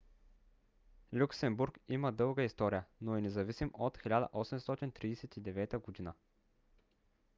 [1.13, 6.13] люксембург има дълга история но е независим от 1839 г